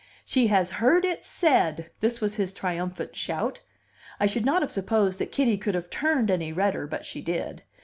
"She 0.25 0.47
has 0.47 0.71
heard 0.81 1.05
it 1.05 1.23
said!" 1.27 1.91
This 1.99 2.19
was 2.19 2.33
his 2.37 2.53
triumphant 2.53 3.15
shout. 3.15 3.59
I 4.19 4.25
should 4.25 4.45
not 4.45 4.63
have 4.63 4.71
supposed 4.71 5.19
that 5.19 5.31
Kitty 5.31 5.59
could 5.59 5.75
have 5.75 5.91
turned 5.91 6.31
any 6.31 6.51
redder, 6.51 6.87
but 6.87 7.05
she 7.05 7.21
did. 7.21 7.61